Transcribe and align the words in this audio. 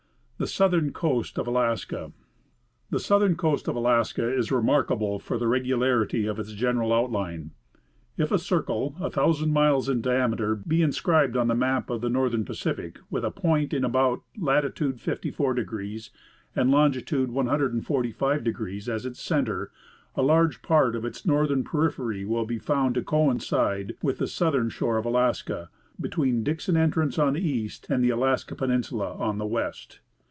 THE 0.41 0.47
SOUTHERN 0.47 0.91
COAST 0.93 1.37
OF 1.37 1.45
ALASKA. 1.45 2.13
The 2.89 2.99
southern 2.99 3.35
coast 3.35 3.67
of 3.67 3.75
Alaska 3.75 4.27
is 4.35 4.51
remarkable 4.51 5.19
for 5.19 5.37
the 5.37 5.47
regularity 5.47 6.25
of 6.25 6.39
its 6.39 6.53
general 6.53 6.91
outline. 6.91 7.51
If 8.17 8.31
a 8.31 8.39
circle 8.39 8.95
a 8.99 9.11
thousand 9.11 9.53
miles 9.53 9.87
in 9.87 10.01
diameter 10.01 10.55
be 10.55 10.81
inscribed 10.81 11.37
on 11.37 11.51
a 11.51 11.55
map 11.55 11.91
of 11.91 12.01
the 12.01 12.09
northern 12.09 12.43
Pacific 12.43 12.97
with 13.11 13.23
a 13.23 13.29
point 13.29 13.71
in 13.71 13.83
about 13.83 14.23
latitude 14.35 14.97
54° 14.97 16.09
and 16.55 16.71
longitude 16.71 17.29
145° 17.29 18.89
as 18.89 19.05
a 19.05 19.13
center, 19.13 19.69
a 20.15 20.23
large 20.23 20.63
part 20.63 20.95
of 20.95 21.05
its 21.05 21.23
northern 21.23 21.63
periphery 21.63 22.25
will 22.25 22.47
be 22.47 22.57
found 22.57 22.95
to 22.95 23.03
coincide 23.03 23.93
with 24.01 24.17
the 24.17 24.25
south 24.25 24.55
ern 24.55 24.69
shore 24.69 24.97
of 24.97 25.05
Alaska 25.05 25.69
between 25.99 26.43
Dixon 26.43 26.75
entrance 26.77 27.19
oil 27.19 27.31
the 27.33 27.47
east 27.47 27.85
and 27.91 28.03
the 28.03 28.09
Alaska 28.09 28.55
peninsula 28.55 29.13
on 29.19 29.37
the 29.37 29.45
west. 29.45 29.99